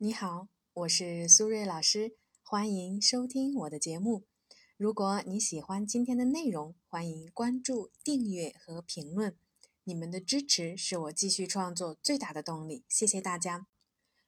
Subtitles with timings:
[0.00, 2.14] 你好，我是苏瑞老师，
[2.44, 4.28] 欢迎收听我的节目。
[4.76, 9.36] 如果你喜欢今天的内容，欢迎关注、订阅和评论。
[9.82, 13.66] 你们的支持是我继续创作最大的动力，谢谢大家。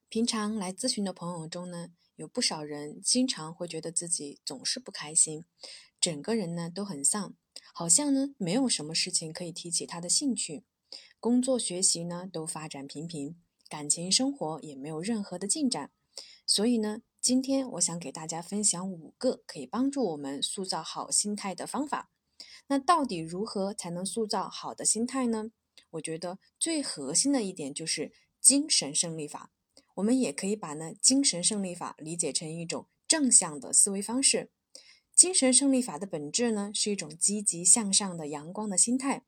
[0.09, 5.45] 平常来咨询的朋友中呢，有不少人经常会觉得自己总是不开心，
[6.01, 7.37] 整个人呢都很丧，
[7.73, 10.65] 好像呢没有什么事情可以提起他的兴趣，
[11.21, 13.41] 工作学习呢都发展平平，
[13.71, 15.93] 感情生活也没有任何的进展。
[16.45, 22.11] 所以呢，今天我想给大家分享五个可以帮助我们塑造好心态的方法。
[22.67, 25.53] 那到底如何才能塑造好的心态呢？
[25.91, 29.53] 我觉得最核心的一点就是精神胜利法。
[29.95, 34.51] 我们也可以把呢精神胜利法理解成一种正向的思维方式。
[35.15, 39.25] 精神胜利法的本质呢是一种积极向上的阳光的心态。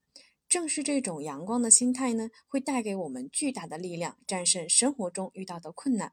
[0.52, 6.12] 正是这种阳光的心态呢，会带给我们巨大的力量，战胜生活中遇到的困难。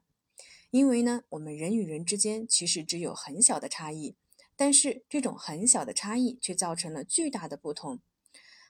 [0.70, 4.16] 因为呢，我们人与人之间其实只有很小的差异，
[4.56, 8.00] 但是这种很小的差异却造成了巨大的不同。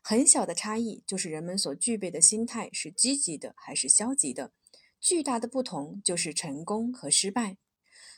[0.03, 4.53] 很小的差异就是人们所具备的心态是积极的还是消极的。
[5.01, 7.59] 巨大的不同就是成功和失败，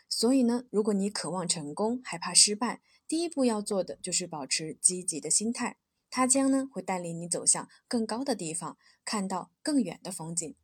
[0.08, 5.76] 所以呢，如果你渴望成功，害怕失败，第一步要做的就是保持积极的心态，
[6.12, 10.54] 它将呢会带领你走向更高的地方，看到更远的风景。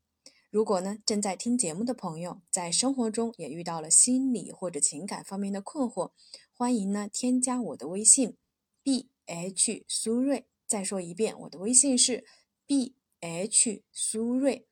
[0.51, 6.11] 如果呢正在听节目的朋友在生活中也遇到了心理或者情感方面的困惑，
[6.53, 8.37] 欢迎呢添加我的微信
[8.83, 12.27] b h 苏瑞，再说一遍，我的微信是
[12.67, 14.67] b h 苏瑞。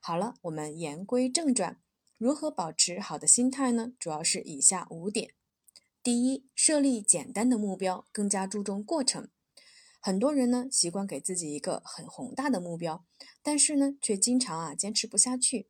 [0.00, 1.78] 好了，我们言归正传，
[2.16, 3.92] 如何保持好的心态呢？
[3.98, 5.34] 主要是以下五点：
[6.02, 9.28] 第一，设立简单的目标，更加注重过程。
[10.04, 13.04] 很多人呢习惯给自己一个很宏大的目标，
[13.40, 15.68] 但是呢却经常啊坚持不下去，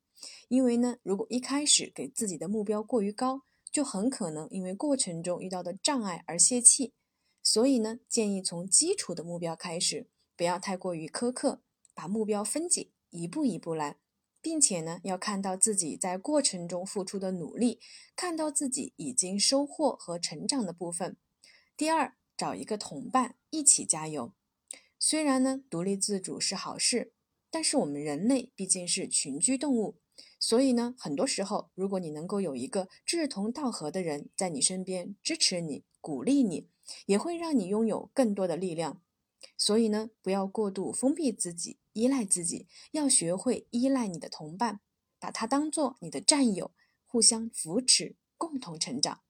[0.49, 6.95] 因为呢如果一开始给自己的目标过于高，就很可能因为过程中遇到的障碍而泄气。
[7.43, 11.61] 所以呢建议从基础的目标开始，不要太过于苛刻，
[11.95, 13.99] 把目标分解，一步一步来。
[14.45, 17.79] 并且呢，要看到自己在过程中付出的努力，
[18.17, 21.17] 看到自己已经收获和成长的部分。
[21.77, 24.33] 第二，找一个同伴一起加油。
[24.99, 27.13] 虽然呢，独立自主是好事，
[27.53, 30.01] 但是我们人类毕竟是群居动物，
[30.41, 36.69] 所以呢，很多时候，如果你能够有一个志同道合的人在你身边支持你、鼓励你，
[37.07, 39.01] 也会让你拥有更多的力量。
[39.57, 41.79] 所以呢，不要过度封闭自己。
[41.93, 44.81] 依赖自己，要学会依赖你的同伴，
[45.21, 46.73] 把他当做你的战友，
[47.07, 49.21] 互相扶持，共同成长。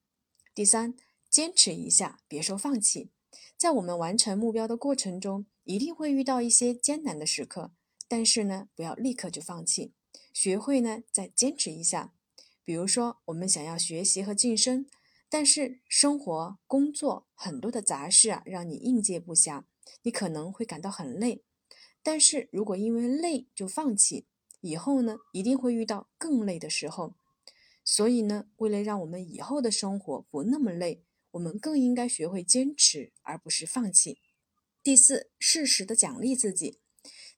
[0.55, 0.95] 第三，
[1.33, 3.09] 坚持一下，别说放弃。
[3.57, 7.73] 在我们完成目标的过程中，一定会遇到一些艰难的时刻，
[8.07, 9.95] 但是呢，不要立刻就放弃，
[10.35, 12.13] 学会呢再坚持一下。
[12.63, 14.85] 比如说，我们想要学习和晋升，
[15.31, 19.65] 但是生活、工作很多的杂事啊，让你应接不暇，
[20.03, 21.43] 你可能会感到很累。
[22.03, 24.27] 但是如果因为累就放弃，
[24.61, 27.15] 以后呢一定会遇到更累的时候。
[27.83, 34.19] 所以呢，为了让我们以后的生活不那么累，我们更应该学会坚持，而不是放弃。
[34.83, 36.79] 第四，适时的奖励自己。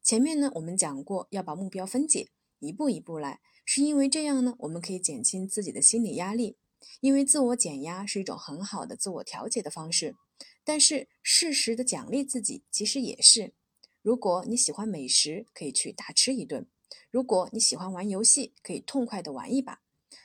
[0.03, 2.29] 前面呢我们讲过要把目标分解，
[2.59, 6.57] 一步一步来，是因为这样呢我们可以减轻自己的心理压力。
[7.01, 10.17] 因为自我减压是一种很好的自我调节的方式，
[10.65, 13.55] 但是适时的奖励自己其实也是。
[14.03, 16.65] 如果你喜欢美食，可以去大吃一顿；
[17.11, 19.81] 如果你喜欢玩游戏，可以痛快的玩一把。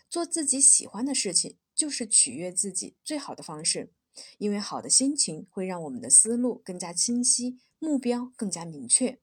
[0.10, 3.94] 做自己喜欢的事情，就是取悦自己最好的方式。
[4.38, 9.18] 因为好的心情会让我们的思路更加清晰，目标更加明确。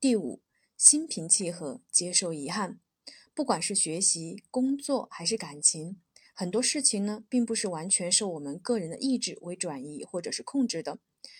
[0.00, 0.42] 第五，
[0.76, 2.80] 心平气和，接受遗憾。
[3.32, 6.00] 不管是学习、工作还是感情，
[6.34, 10.98] 很多事情呢，并不是完全受我们个人的意志为转移或者是控制的。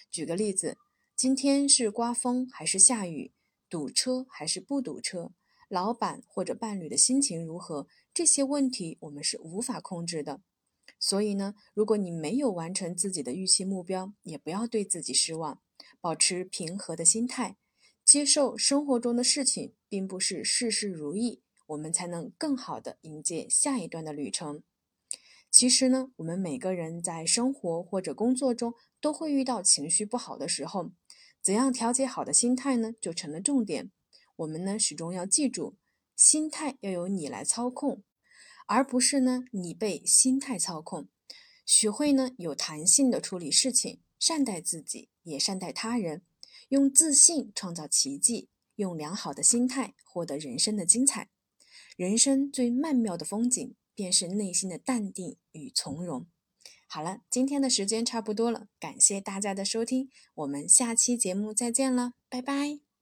[0.09, 0.79] 举个例子。
[1.17, 3.33] 今天是刮风还是下雨？
[3.69, 5.33] 堵车还是不堵车？
[5.71, 7.87] 老板或者伴侣的心情如何？
[8.13, 10.41] 这些问题我们是无法控制的。
[10.99, 15.63] 所以呢，如果你没有完成自己的预期目标，也不要对自己失望，
[16.01, 17.57] 保持平和的心态，
[18.05, 24.65] 接受生活中的事情并不是事事如意，我们才能更好的迎接下一段的旅程。
[25.53, 30.91] 其实呢，我们每个人在生活或者工作中都会遇到情绪不好的时候。
[31.41, 32.93] 怎样调节好的心态呢？
[33.01, 33.93] 就成了重点。
[34.41, 35.77] 我们呢，始终要记住，
[36.17, 38.03] 心态要由你来操控，
[38.67, 41.09] 而不是呢你被心态操控。
[41.67, 46.23] 学会呢有弹性的处理事情，善待自己，也善待他人，
[46.71, 51.29] 用自信创造奇迹，用良好的心态获得人生的精彩。
[51.99, 56.27] 人生最曼妙的风景，便是内心的淡定与从容。
[56.89, 62.90] 好了，今天的时间差不多了，感谢大家的收听，我们下期节目再见了，拜拜。